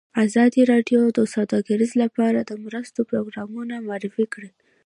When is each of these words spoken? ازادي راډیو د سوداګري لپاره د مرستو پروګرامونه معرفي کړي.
ازادي 0.25 0.61
راډیو 0.71 1.01
د 1.17 1.19
سوداګري 1.33 1.87
لپاره 2.03 2.39
د 2.49 2.51
مرستو 2.63 2.99
پروګرامونه 3.09 3.73
معرفي 3.87 4.25
کړي. 4.33 4.49